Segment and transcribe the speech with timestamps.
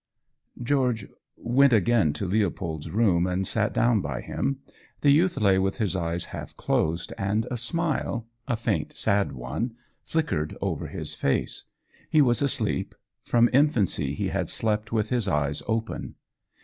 [0.63, 1.05] George
[1.37, 4.57] went again to Leopold's room, and sat down by him.
[5.01, 9.75] The youth lay with his eyes half closed, and a smile a faint sad one
[10.03, 11.65] flickered over his face.
[12.09, 16.15] He was asleep: from infancy he had slept with his eyes open.